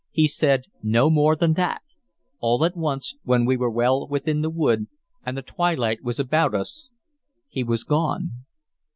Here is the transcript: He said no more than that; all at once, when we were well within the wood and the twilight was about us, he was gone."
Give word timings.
He 0.09 0.27
said 0.27 0.63
no 0.81 1.11
more 1.11 1.35
than 1.35 1.53
that; 1.53 1.83
all 2.39 2.65
at 2.65 2.75
once, 2.75 3.17
when 3.23 3.45
we 3.45 3.55
were 3.55 3.69
well 3.69 4.07
within 4.07 4.41
the 4.41 4.49
wood 4.49 4.87
and 5.23 5.37
the 5.37 5.43
twilight 5.43 6.01
was 6.01 6.19
about 6.19 6.55
us, 6.55 6.89
he 7.47 7.63
was 7.63 7.83
gone." 7.83 8.31